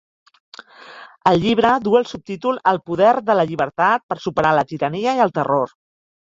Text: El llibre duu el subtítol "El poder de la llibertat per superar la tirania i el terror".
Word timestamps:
El 1.31 1.35
llibre 1.43 1.73
duu 1.87 1.97
el 1.99 2.07
subtítol 2.11 2.57
"El 2.71 2.81
poder 2.87 3.11
de 3.27 3.37
la 3.41 3.45
llibertat 3.53 4.07
per 4.13 4.19
superar 4.25 4.55
la 4.63 4.65
tirania 4.73 5.15
i 5.21 5.23
el 5.29 5.37
terror". 5.39 5.77